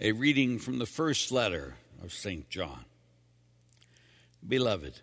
A 0.00 0.10
reading 0.10 0.58
from 0.58 0.80
the 0.80 0.86
first 0.86 1.30
letter 1.30 1.76
of 2.02 2.12
St. 2.12 2.50
John. 2.50 2.84
Beloved, 4.46 5.00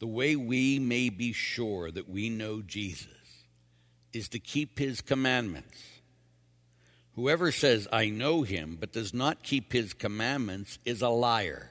the 0.00 0.08
way 0.08 0.34
we 0.34 0.80
may 0.80 1.10
be 1.10 1.32
sure 1.32 1.92
that 1.92 2.08
we 2.08 2.28
know 2.28 2.60
Jesus 2.60 3.06
is 4.12 4.28
to 4.30 4.40
keep 4.40 4.80
his 4.80 5.00
commandments. 5.00 5.80
Whoever 7.14 7.52
says, 7.52 7.86
I 7.92 8.08
know 8.08 8.42
him, 8.42 8.76
but 8.80 8.92
does 8.92 9.14
not 9.14 9.44
keep 9.44 9.72
his 9.72 9.94
commandments 9.94 10.80
is 10.84 11.00
a 11.00 11.08
liar, 11.08 11.70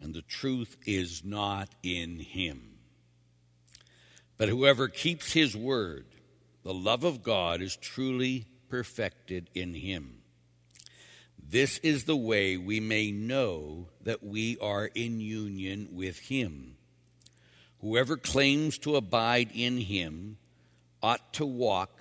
and 0.00 0.12
the 0.12 0.22
truth 0.22 0.76
is 0.84 1.22
not 1.24 1.68
in 1.84 2.18
him. 2.18 2.78
But 4.36 4.48
whoever 4.48 4.88
keeps 4.88 5.32
his 5.32 5.56
word, 5.56 6.06
the 6.64 6.74
love 6.74 7.04
of 7.04 7.22
God 7.22 7.62
is 7.62 7.76
truly 7.76 8.46
perfected 8.68 9.50
in 9.54 9.72
him. 9.72 10.17
This 11.50 11.78
is 11.78 12.04
the 12.04 12.16
way 12.16 12.58
we 12.58 12.78
may 12.78 13.10
know 13.10 13.88
that 14.02 14.22
we 14.22 14.58
are 14.58 14.84
in 14.84 15.18
union 15.18 15.88
with 15.92 16.18
him. 16.18 16.76
Whoever 17.80 18.18
claims 18.18 18.76
to 18.78 18.96
abide 18.96 19.50
in 19.54 19.78
him 19.78 20.36
ought 21.02 21.32
to 21.34 21.46
walk 21.46 21.98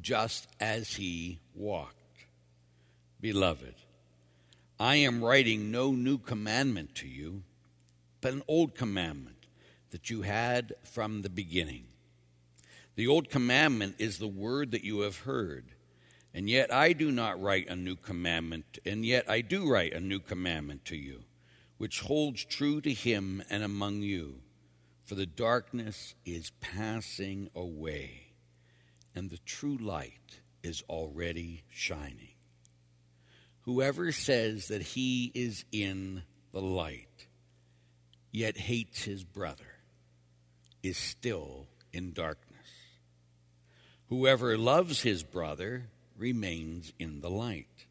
just 0.00 0.46
as 0.60 0.94
he 0.94 1.40
walked. 1.56 1.96
Beloved, 3.20 3.74
I 4.78 4.96
am 4.96 5.24
writing 5.24 5.72
no 5.72 5.90
new 5.90 6.18
commandment 6.18 6.94
to 6.96 7.08
you, 7.08 7.42
but 8.20 8.32
an 8.32 8.44
old 8.46 8.76
commandment 8.76 9.46
that 9.90 10.08
you 10.08 10.22
had 10.22 10.74
from 10.84 11.22
the 11.22 11.30
beginning. 11.30 11.86
The 12.94 13.08
old 13.08 13.28
commandment 13.28 13.96
is 13.98 14.18
the 14.18 14.28
word 14.28 14.70
that 14.70 14.84
you 14.84 15.00
have 15.00 15.20
heard. 15.20 15.72
And 16.38 16.48
yet 16.48 16.72
I 16.72 16.92
do 16.92 17.10
not 17.10 17.42
write 17.42 17.68
a 17.68 17.74
new 17.74 17.96
commandment, 17.96 18.78
and 18.86 19.04
yet 19.04 19.28
I 19.28 19.40
do 19.40 19.68
write 19.68 19.92
a 19.92 19.98
new 19.98 20.20
commandment 20.20 20.84
to 20.84 20.96
you, 20.96 21.24
which 21.78 21.98
holds 21.98 22.44
true 22.44 22.80
to 22.82 22.92
him 22.92 23.42
and 23.50 23.64
among 23.64 24.02
you. 24.02 24.42
For 25.04 25.16
the 25.16 25.26
darkness 25.26 26.14
is 26.24 26.52
passing 26.60 27.50
away, 27.56 28.34
and 29.16 29.30
the 29.30 29.40
true 29.46 29.78
light 29.78 30.38
is 30.62 30.84
already 30.88 31.64
shining. 31.70 32.36
Whoever 33.62 34.12
says 34.12 34.68
that 34.68 34.82
he 34.82 35.32
is 35.34 35.64
in 35.72 36.22
the 36.52 36.62
light, 36.62 37.26
yet 38.30 38.56
hates 38.56 39.02
his 39.02 39.24
brother, 39.24 39.80
is 40.84 40.98
still 40.98 41.66
in 41.92 42.12
darkness. 42.12 42.68
Whoever 44.06 44.56
loves 44.56 45.02
his 45.02 45.24
brother, 45.24 45.88
remains 46.18 46.92
in 46.98 47.20
the 47.20 47.30
light, 47.30 47.86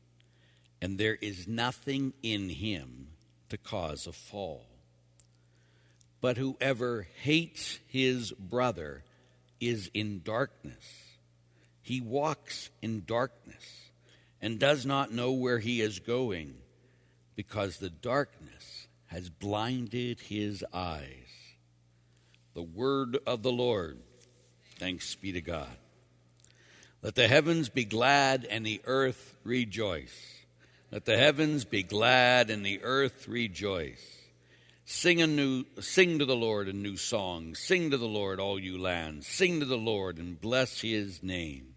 and 0.82 0.98
there 0.98 1.16
is 1.16 1.48
nothing 1.48 2.14
in 2.22 2.50
him 2.50 3.08
to 3.50 3.58
cause 3.58 4.08
a 4.08 4.12
fall. 4.12 4.66
But 6.20 6.38
whoever 6.38 7.08
hates 7.22 7.80
his 7.88 8.32
brother 8.32 9.04
is 9.60 9.90
in 9.94 10.22
darkness. 10.24 10.86
He 11.82 12.02
walks 12.02 12.70
in 12.82 13.06
darkness 13.06 13.92
and 14.42 14.60
does 14.60 14.86
not 14.86 15.12
know 15.12 15.32
where 15.32 15.60
he 15.60 15.82
is 15.82 16.00
going 16.00 16.56
because 17.36 17.78
the 17.78 17.90
darkness 17.90 18.88
has 19.08 19.30
blinded 19.30 20.20
his 20.20 20.66
eyes. 20.74 21.28
The 22.54 22.64
word 22.64 23.18
of 23.26 23.44
the 23.44 23.52
Lord. 23.52 24.00
Thanks 24.80 25.16
be 25.16 25.32
to 25.32 25.42
God. 25.42 25.78
Let 27.08 27.16
the 27.16 27.30
heavens 27.30 27.70
be 27.70 27.86
glad 27.86 28.44
and 28.44 28.66
the 28.66 28.82
earth 28.84 29.34
rejoice. 29.46 30.42
Let 30.92 31.06
the 31.06 31.18
heavens 31.18 31.64
be 31.64 31.82
glad 31.82 32.50
and 32.50 32.66
the 32.66 32.84
earth 32.84 33.30
rejoice. 33.30 34.06
Sing 34.84 35.22
a 35.22 35.26
new 35.26 35.64
sing 35.80 36.20
to 36.20 36.26
the 36.26 36.36
Lord 36.36 36.68
a 36.68 36.74
new 36.74 36.98
song. 36.98 37.56
Sing 37.56 37.92
to 37.92 37.98
the 37.98 38.06
Lord 38.06 38.42
all 38.42 38.60
you 38.60 38.78
lands. 38.78 39.26
Sing 39.26 39.62
to 39.62 39.66
the 39.66 39.78
Lord 39.78 40.18
and 40.18 40.42
bless 40.42 40.82
his 40.82 41.24
name. 41.24 41.76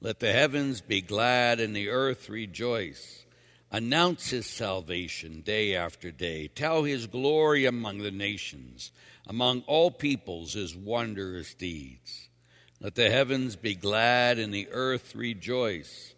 Let 0.00 0.20
the 0.20 0.32
heavens 0.32 0.80
be 0.80 1.00
glad 1.00 1.58
and 1.58 1.74
the 1.74 1.88
earth 1.88 2.28
rejoice. 2.28 3.24
Announce 3.72 4.30
his 4.30 4.46
salvation 4.46 5.40
day 5.40 5.74
after 5.74 6.12
day. 6.12 6.46
Tell 6.46 6.84
his 6.84 7.08
glory 7.08 7.64
among 7.64 7.98
the 7.98 8.12
nations, 8.12 8.92
among 9.26 9.62
all 9.62 9.90
peoples 9.90 10.52
his 10.52 10.76
wondrous 10.76 11.52
deeds. 11.52 12.28
Let 12.82 12.96
the 12.96 13.10
heavens 13.10 13.54
be 13.54 13.76
glad 13.76 14.40
and 14.40 14.52
the 14.52 14.66
earth 14.72 15.14
rejoice. 15.14 16.16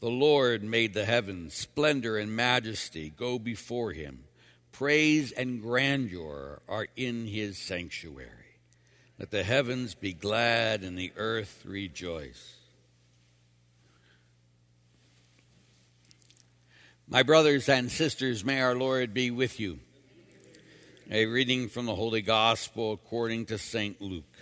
The 0.00 0.08
Lord 0.08 0.64
made 0.64 0.94
the 0.94 1.04
heavens, 1.04 1.52
splendor 1.52 2.16
and 2.16 2.34
majesty 2.34 3.10
go 3.10 3.38
before 3.38 3.92
him. 3.92 4.24
Praise 4.72 5.30
and 5.32 5.60
grandeur 5.60 6.62
are 6.68 6.88
in 6.96 7.26
his 7.26 7.58
sanctuary. 7.58 8.30
Let 9.18 9.30
the 9.30 9.42
heavens 9.42 9.94
be 9.94 10.14
glad 10.14 10.82
and 10.82 10.96
the 10.96 11.12
earth 11.18 11.62
rejoice. 11.66 12.56
My 17.06 17.24
brothers 17.24 17.68
and 17.68 17.90
sisters, 17.90 18.42
may 18.42 18.62
our 18.62 18.74
Lord 18.74 19.12
be 19.12 19.30
with 19.30 19.60
you. 19.60 19.80
A 21.10 21.26
reading 21.26 21.68
from 21.68 21.84
the 21.84 21.94
Holy 21.94 22.22
Gospel 22.22 22.94
according 22.94 23.46
to 23.46 23.58
St. 23.58 24.00
Luke. 24.00 24.35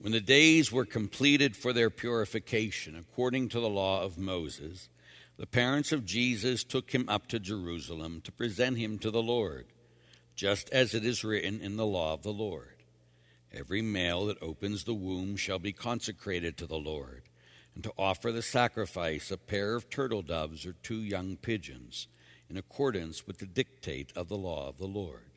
When 0.00 0.12
the 0.12 0.20
days 0.22 0.72
were 0.72 0.86
completed 0.86 1.54
for 1.54 1.74
their 1.74 1.90
purification, 1.90 2.96
according 2.96 3.50
to 3.50 3.60
the 3.60 3.68
law 3.68 4.02
of 4.02 4.16
Moses, 4.16 4.88
the 5.36 5.46
parents 5.46 5.92
of 5.92 6.06
Jesus 6.06 6.64
took 6.64 6.90
him 6.90 7.06
up 7.06 7.26
to 7.26 7.38
Jerusalem 7.38 8.22
to 8.24 8.32
present 8.32 8.78
him 8.78 8.98
to 9.00 9.10
the 9.10 9.22
Lord, 9.22 9.66
just 10.34 10.70
as 10.70 10.94
it 10.94 11.04
is 11.04 11.22
written 11.22 11.60
in 11.60 11.76
the 11.76 11.84
law 11.84 12.14
of 12.14 12.22
the 12.22 12.32
Lord. 12.32 12.82
Every 13.52 13.82
male 13.82 14.24
that 14.26 14.42
opens 14.42 14.84
the 14.84 14.94
womb 14.94 15.36
shall 15.36 15.58
be 15.58 15.74
consecrated 15.74 16.56
to 16.56 16.66
the 16.66 16.78
Lord, 16.78 17.24
and 17.74 17.84
to 17.84 17.92
offer 17.98 18.32
the 18.32 18.40
sacrifice 18.40 19.30
a 19.30 19.36
pair 19.36 19.74
of 19.74 19.90
turtle 19.90 20.22
doves 20.22 20.64
or 20.64 20.72
two 20.82 21.02
young 21.02 21.36
pigeons, 21.36 22.08
in 22.48 22.56
accordance 22.56 23.26
with 23.26 23.36
the 23.36 23.46
dictate 23.46 24.14
of 24.16 24.28
the 24.28 24.38
law 24.38 24.66
of 24.66 24.78
the 24.78 24.86
Lord. 24.86 25.30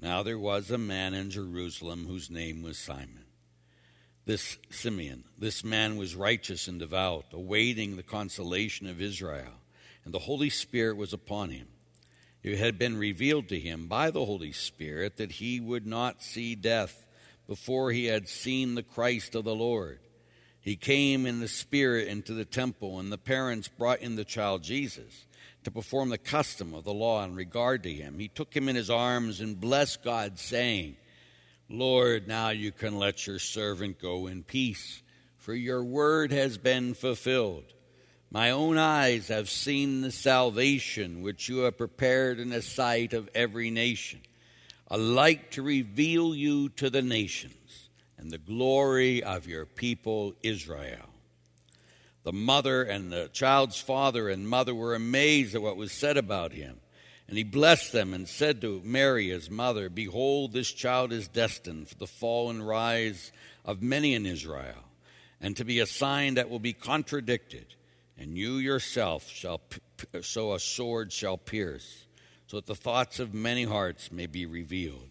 Now 0.00 0.22
there 0.22 0.38
was 0.38 0.70
a 0.70 0.78
man 0.78 1.12
in 1.12 1.28
Jerusalem 1.28 2.06
whose 2.06 2.30
name 2.30 2.62
was 2.62 2.78
Simon. 2.78 3.23
This 4.26 4.56
Simeon, 4.70 5.24
this 5.38 5.62
man 5.62 5.96
was 5.96 6.16
righteous 6.16 6.66
and 6.66 6.78
devout, 6.78 7.26
awaiting 7.32 7.96
the 7.96 8.02
consolation 8.02 8.86
of 8.86 9.02
Israel, 9.02 9.52
and 10.04 10.14
the 10.14 10.20
Holy 10.20 10.48
Spirit 10.48 10.96
was 10.96 11.12
upon 11.12 11.50
him. 11.50 11.68
It 12.42 12.58
had 12.58 12.78
been 12.78 12.96
revealed 12.96 13.48
to 13.48 13.60
him 13.60 13.86
by 13.86 14.10
the 14.10 14.24
Holy 14.24 14.52
Spirit 14.52 15.18
that 15.18 15.32
he 15.32 15.60
would 15.60 15.86
not 15.86 16.22
see 16.22 16.54
death 16.54 17.06
before 17.46 17.92
he 17.92 18.06
had 18.06 18.28
seen 18.28 18.74
the 18.74 18.82
Christ 18.82 19.34
of 19.34 19.44
the 19.44 19.54
Lord. 19.54 20.00
He 20.60 20.76
came 20.76 21.26
in 21.26 21.40
the 21.40 21.48
Spirit 21.48 22.08
into 22.08 22.32
the 22.32 22.46
temple, 22.46 22.98
and 22.98 23.12
the 23.12 23.18
parents 23.18 23.68
brought 23.68 24.00
in 24.00 24.16
the 24.16 24.24
child 24.24 24.62
Jesus 24.62 25.26
to 25.64 25.70
perform 25.70 26.08
the 26.08 26.16
custom 26.16 26.72
of 26.72 26.84
the 26.84 26.94
law 26.94 27.22
in 27.24 27.34
regard 27.34 27.82
to 27.82 27.92
him. 27.92 28.18
He 28.18 28.28
took 28.28 28.54
him 28.54 28.70
in 28.70 28.76
his 28.76 28.88
arms 28.88 29.40
and 29.40 29.60
blessed 29.60 30.02
God, 30.02 30.38
saying, 30.38 30.96
Lord, 31.68 32.28
now 32.28 32.50
you 32.50 32.72
can 32.72 32.98
let 32.98 33.26
your 33.26 33.38
servant 33.38 33.98
go 33.98 34.26
in 34.26 34.42
peace, 34.42 35.02
for 35.38 35.54
your 35.54 35.82
word 35.82 36.30
has 36.30 36.58
been 36.58 36.94
fulfilled. 36.94 37.64
My 38.30 38.50
own 38.50 38.78
eyes 38.78 39.28
have 39.28 39.48
seen 39.48 40.00
the 40.00 40.10
salvation 40.10 41.22
which 41.22 41.48
you 41.48 41.58
have 41.58 41.78
prepared 41.78 42.40
in 42.40 42.50
the 42.50 42.62
sight 42.62 43.12
of 43.12 43.30
every 43.34 43.70
nation, 43.70 44.20
a 44.88 44.98
light 44.98 45.52
to 45.52 45.62
reveal 45.62 46.34
you 46.34 46.68
to 46.70 46.90
the 46.90 47.02
nations 47.02 47.88
and 48.18 48.30
the 48.30 48.38
glory 48.38 49.22
of 49.22 49.46
your 49.46 49.66
people 49.66 50.34
Israel. 50.42 51.08
The 52.24 52.32
mother 52.32 52.82
and 52.82 53.12
the 53.12 53.28
child's 53.28 53.80
father 53.80 54.28
and 54.28 54.48
mother 54.48 54.74
were 54.74 54.94
amazed 54.94 55.54
at 55.54 55.62
what 55.62 55.76
was 55.76 55.92
said 55.92 56.16
about 56.16 56.52
him. 56.52 56.80
And 57.28 57.38
he 57.38 57.44
blessed 57.44 57.92
them 57.92 58.12
and 58.12 58.28
said 58.28 58.60
to 58.60 58.82
Mary, 58.84 59.30
his 59.30 59.50
mother, 59.50 59.88
Behold, 59.88 60.52
this 60.52 60.70
child 60.70 61.12
is 61.12 61.26
destined 61.26 61.88
for 61.88 61.94
the 61.94 62.06
fall 62.06 62.50
and 62.50 62.66
rise 62.66 63.32
of 63.64 63.82
many 63.82 64.14
in 64.14 64.26
Israel, 64.26 64.84
and 65.40 65.56
to 65.56 65.64
be 65.64 65.80
a 65.80 65.86
sign 65.86 66.34
that 66.34 66.50
will 66.50 66.58
be 66.58 66.74
contradicted. 66.74 67.66
And 68.18 68.36
you 68.36 68.56
yourself 68.56 69.28
shall, 69.28 69.62
so 70.20 70.52
a 70.52 70.60
sword 70.60 71.12
shall 71.12 71.38
pierce, 71.38 72.04
so 72.46 72.58
that 72.58 72.66
the 72.66 72.74
thoughts 72.74 73.18
of 73.18 73.32
many 73.32 73.64
hearts 73.64 74.12
may 74.12 74.26
be 74.26 74.46
revealed. 74.46 75.08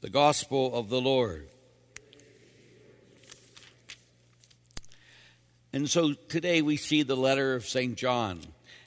The 0.00 0.10
gospel 0.10 0.74
of 0.74 0.90
the 0.90 1.00
Lord. 1.00 1.48
And 5.72 5.88
so 5.88 6.12
today 6.12 6.62
we 6.62 6.76
see 6.76 7.02
the 7.02 7.16
letter 7.16 7.54
of 7.54 7.64
St. 7.64 7.96
John. 7.96 8.40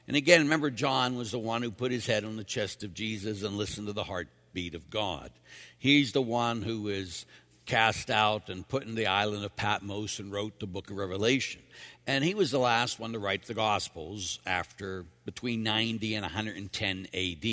And 0.08 0.16
again, 0.16 0.44
remember, 0.44 0.70
John 0.70 1.18
was 1.18 1.32
the 1.32 1.40
one 1.40 1.62
who 1.62 1.72
put 1.72 1.92
his 1.92 2.06
head 2.06 2.24
on 2.24 2.38
the 2.38 2.44
chest 2.44 2.84
of 2.84 2.94
Jesus 2.94 3.44
and 3.44 3.58
listened 3.58 3.88
to 3.88 3.94
the 3.94 4.06
heartbeat 4.06 4.74
of 4.74 4.90
God. 4.90 5.32
He's 5.78 6.14
the 6.14 6.22
one 6.22 6.62
who 6.62 6.88
is 6.88 7.26
cast 7.66 8.10
out 8.10 8.50
and 8.50 8.68
put 8.68 8.86
in 8.86 8.96
the 8.96 9.08
island 9.08 9.44
of 9.44 9.56
Patmos 9.56 10.20
and 10.20 10.32
wrote 10.32 10.60
the 10.60 10.66
book 10.66 10.90
of 10.90 10.96
Revelation. 10.96 11.62
And 12.08 12.24
he 12.24 12.34
was 12.34 12.52
the 12.52 12.60
last 12.60 13.00
one 13.00 13.12
to 13.12 13.20
write 13.20 13.46
the 13.46 13.54
Gospels 13.54 14.40
after 14.46 15.06
between 15.26 15.64
90 15.64 16.16
and 16.16 16.24
110 16.24 17.08
AD. 17.14 17.46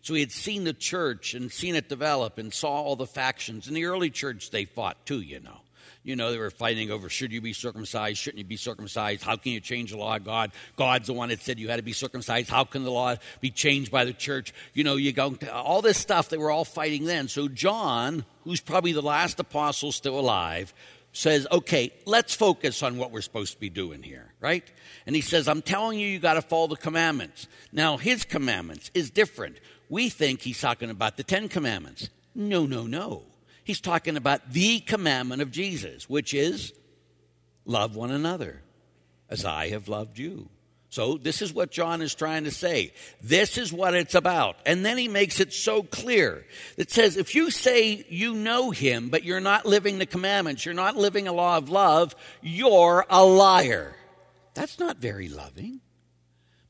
So 0.00 0.14
he 0.14 0.20
had 0.20 0.32
seen 0.32 0.64
the 0.64 0.72
church 0.72 1.34
and 1.34 1.52
seen 1.52 1.74
it 1.74 1.90
develop 1.90 2.38
and 2.38 2.52
saw 2.52 2.70
all 2.70 2.96
the 2.96 3.06
factions. 3.06 3.68
In 3.68 3.74
the 3.74 3.84
early 3.84 4.08
church, 4.08 4.50
they 4.50 4.64
fought 4.64 5.04
too, 5.04 5.20
you 5.20 5.40
know. 5.40 5.60
You 6.02 6.16
know, 6.16 6.32
they 6.32 6.38
were 6.38 6.50
fighting 6.50 6.90
over 6.90 7.10
should 7.10 7.30
you 7.30 7.42
be 7.42 7.52
circumcised, 7.52 8.18
shouldn't 8.18 8.38
you 8.38 8.44
be 8.44 8.56
circumcised, 8.56 9.22
how 9.22 9.36
can 9.36 9.52
you 9.52 9.60
change 9.60 9.90
the 9.90 9.98
law 9.98 10.16
of 10.16 10.24
God? 10.24 10.52
God's 10.76 11.08
the 11.08 11.12
one 11.12 11.28
that 11.28 11.42
said 11.42 11.58
you 11.58 11.68
had 11.68 11.76
to 11.76 11.82
be 11.82 11.92
circumcised. 11.92 12.48
How 12.48 12.64
can 12.64 12.84
the 12.84 12.90
law 12.90 13.16
be 13.40 13.50
changed 13.50 13.90
by 13.90 14.04
the 14.04 14.14
church? 14.14 14.54
You 14.72 14.82
know, 14.82 14.96
you 14.96 15.12
go 15.12 15.36
all 15.52 15.82
this 15.82 15.98
stuff 15.98 16.30
they 16.30 16.38
were 16.38 16.50
all 16.50 16.64
fighting 16.64 17.04
then. 17.04 17.28
So 17.28 17.48
John, 17.48 18.24
who's 18.44 18.62
probably 18.62 18.92
the 18.92 19.02
last 19.02 19.40
apostle 19.40 19.92
still 19.92 20.18
alive, 20.18 20.72
says, 21.12 21.46
okay, 21.50 21.92
let's 22.06 22.34
focus 22.34 22.82
on 22.82 22.96
what 22.96 23.10
we're 23.10 23.20
supposed 23.20 23.52
to 23.52 23.60
be 23.60 23.68
doing 23.68 24.02
here, 24.02 24.32
right? 24.40 24.64
And 25.06 25.16
he 25.16 25.22
says, 25.22 25.48
I'm 25.48 25.60
telling 25.60 25.98
you, 25.98 26.06
you 26.06 26.18
got 26.18 26.34
to 26.34 26.42
follow 26.42 26.68
the 26.68 26.76
commandments. 26.76 27.48
Now, 27.72 27.96
his 27.96 28.24
commandments 28.24 28.90
is 28.94 29.10
different. 29.10 29.58
We 29.88 30.08
think 30.08 30.40
he's 30.40 30.60
talking 30.60 30.88
about 30.88 31.16
the 31.16 31.24
Ten 31.24 31.48
Commandments. 31.48 32.10
No, 32.34 32.64
no, 32.64 32.86
no. 32.86 33.24
He's 33.64 33.80
talking 33.80 34.16
about 34.16 34.52
the 34.52 34.80
commandment 34.80 35.42
of 35.42 35.50
Jesus, 35.50 36.08
which 36.08 36.34
is 36.34 36.72
love 37.64 37.96
one 37.96 38.10
another 38.10 38.62
as 39.28 39.44
I 39.44 39.68
have 39.68 39.88
loved 39.88 40.18
you. 40.18 40.48
So, 40.92 41.18
this 41.18 41.40
is 41.40 41.52
what 41.52 41.70
John 41.70 42.02
is 42.02 42.16
trying 42.16 42.44
to 42.44 42.50
say. 42.50 42.92
This 43.22 43.58
is 43.58 43.72
what 43.72 43.94
it's 43.94 44.16
about. 44.16 44.56
And 44.66 44.84
then 44.84 44.98
he 44.98 45.06
makes 45.06 45.38
it 45.38 45.52
so 45.52 45.84
clear. 45.84 46.44
It 46.76 46.90
says, 46.90 47.16
if 47.16 47.36
you 47.36 47.52
say 47.52 48.04
you 48.08 48.34
know 48.34 48.72
him, 48.72 49.08
but 49.08 49.22
you're 49.22 49.38
not 49.38 49.66
living 49.66 49.98
the 49.98 50.06
commandments, 50.06 50.64
you're 50.64 50.74
not 50.74 50.96
living 50.96 51.28
a 51.28 51.32
law 51.32 51.58
of 51.58 51.68
love, 51.68 52.16
you're 52.42 53.06
a 53.08 53.24
liar. 53.24 53.94
That's 54.54 54.80
not 54.80 54.96
very 54.96 55.28
loving. 55.28 55.80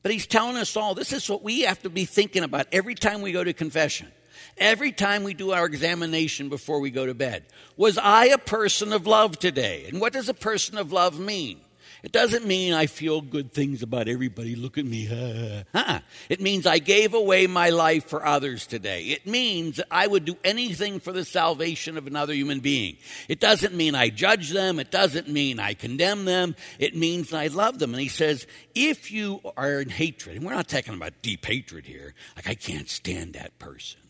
But 0.03 0.11
he's 0.11 0.27
telling 0.27 0.55
us 0.57 0.77
all 0.77 0.93
this 0.93 1.13
is 1.13 1.27
what 1.27 1.43
we 1.43 1.61
have 1.61 1.81
to 1.81 1.89
be 1.89 2.05
thinking 2.05 2.43
about 2.43 2.67
every 2.71 2.93
time 2.93 3.23
we 3.23 3.31
go 3.31 3.43
to 3.43 3.53
confession. 3.53 4.11
Every 4.57 4.91
time 4.91 5.23
we 5.23 5.33
do 5.33 5.51
our 5.51 5.65
examination 5.65 6.49
before 6.49 6.79
we 6.79 6.91
go 6.91 7.05
to 7.05 7.13
bed. 7.13 7.45
Was 7.77 7.97
I 7.97 8.25
a 8.25 8.37
person 8.37 8.93
of 8.93 9.07
love 9.07 9.39
today? 9.39 9.85
And 9.87 9.99
what 9.99 10.13
does 10.13 10.29
a 10.29 10.33
person 10.33 10.77
of 10.77 10.91
love 10.91 11.19
mean? 11.19 11.59
It 12.03 12.11
doesn't 12.11 12.47
mean 12.47 12.73
I 12.73 12.87
feel 12.87 13.21
good 13.21 13.53
things 13.53 13.83
about 13.83 14.07
everybody. 14.07 14.55
Look 14.55 14.79
at 14.79 14.85
me. 14.85 15.07
Uh-uh. 15.73 15.99
It 16.29 16.41
means 16.41 16.65
I 16.65 16.79
gave 16.79 17.13
away 17.13 17.45
my 17.45 17.69
life 17.69 18.07
for 18.07 18.25
others 18.25 18.65
today. 18.65 19.03
It 19.05 19.27
means 19.27 19.77
that 19.77 19.85
I 19.91 20.07
would 20.07 20.25
do 20.25 20.35
anything 20.43 20.99
for 20.99 21.11
the 21.11 21.23
salvation 21.23 21.97
of 21.97 22.07
another 22.07 22.33
human 22.33 22.59
being. 22.59 22.97
It 23.27 23.39
doesn't 23.39 23.75
mean 23.75 23.93
I 23.93 24.09
judge 24.09 24.49
them. 24.49 24.79
It 24.79 24.89
doesn't 24.89 25.27
mean 25.27 25.59
I 25.59 25.75
condemn 25.75 26.25
them. 26.25 26.55
It 26.79 26.95
means 26.95 27.33
I 27.33 27.47
love 27.47 27.77
them. 27.77 27.93
And 27.93 28.01
he 28.01 28.07
says, 28.07 28.47
if 28.73 29.11
you 29.11 29.39
are 29.55 29.79
in 29.79 29.89
hatred, 29.89 30.37
and 30.37 30.45
we're 30.45 30.55
not 30.55 30.69
talking 30.69 30.95
about 30.95 31.21
deep 31.21 31.45
hatred 31.45 31.85
here, 31.85 32.15
like 32.35 32.49
I 32.49 32.55
can't 32.55 32.89
stand 32.89 33.33
that 33.33 33.59
person, 33.59 34.01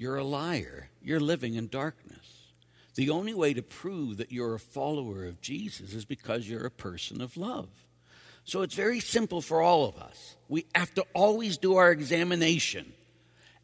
you're 0.00 0.16
a 0.16 0.24
liar. 0.24 0.88
You're 1.02 1.20
living 1.20 1.56
in 1.56 1.68
darkness. 1.68 2.46
The 2.94 3.10
only 3.10 3.34
way 3.34 3.52
to 3.52 3.60
prove 3.60 4.16
that 4.16 4.32
you're 4.32 4.54
a 4.54 4.58
follower 4.58 5.26
of 5.26 5.42
Jesus 5.42 5.92
is 5.92 6.06
because 6.06 6.48
you're 6.48 6.64
a 6.64 6.70
person 6.70 7.20
of 7.20 7.36
love. 7.36 7.68
So 8.44 8.62
it's 8.62 8.74
very 8.74 9.00
simple 9.00 9.42
for 9.42 9.60
all 9.60 9.84
of 9.84 9.98
us. 9.98 10.36
We 10.48 10.64
have 10.74 10.94
to 10.94 11.04
always 11.12 11.58
do 11.58 11.76
our 11.76 11.92
examination. 11.92 12.94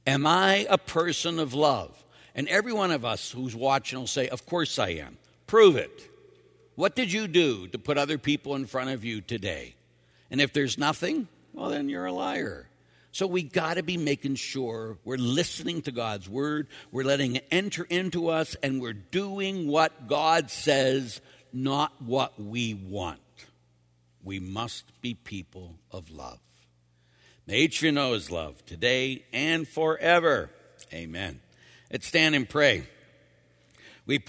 Am 0.06 0.27
I 0.27 0.67
a 0.69 0.77
person 0.77 1.38
of 1.38 1.55
love? 1.55 2.05
And 2.35 2.49
every 2.49 2.75
one 2.75 2.91
of 2.91 3.03
us 3.03 3.31
who's 3.31 3.56
watching 3.56 3.99
will 3.99 4.06
say, 4.06 4.29
Of 4.29 4.44
course 4.44 4.79
I 4.79 4.91
am. 4.91 5.17
Prove 5.47 5.77
it. 5.77 6.11
What 6.75 6.94
did 6.94 7.11
you 7.11 7.29
do 7.29 7.67
to 7.69 7.79
put 7.79 7.97
other 7.97 8.19
people 8.19 8.56
in 8.56 8.67
front 8.67 8.91
of 8.91 9.06
you 9.06 9.23
today? 9.23 9.75
And 10.31 10.43
if 10.43 10.53
there's 10.53 10.77
nothing, 10.77 11.29
well, 11.55 11.71
then 11.71 11.88
you're 11.88 12.05
a 12.05 12.12
liar. 12.12 12.69
So 13.17 13.27
we 13.27 13.45
got 13.45 13.79
to 13.79 13.83
be 13.83 13.97
making 13.97 14.35
sure 14.35 14.99
we're 15.03 15.17
listening 15.17 15.81
to 15.81 15.91
God's 15.91 16.29
word, 16.29 16.69
we're 16.93 17.03
letting 17.03 17.37
it 17.37 17.47
enter 17.51 17.85
into 17.85 18.29
us, 18.29 18.57
and 18.63 18.79
we're 18.79 18.93
doing 18.93 19.69
what 19.69 20.07
God 20.07 20.51
says, 20.51 21.23
not 21.51 22.03
what 22.03 22.39
we 22.39 22.75
want. 22.75 23.19
We 24.23 24.39
must 24.39 25.01
be 25.01 25.15
people 25.15 25.77
of 25.91 26.11
love. 26.11 26.41
May 27.47 27.71
you 27.73 27.91
know 27.91 28.13
his 28.13 28.31
love 28.31 28.63
today 28.67 29.25
and 29.33 29.67
forever. 29.67 30.51
Amen. 30.93 31.41
Let's 31.91 32.07
stand 32.07 32.35
and 32.35 32.47
pray. 32.47 32.87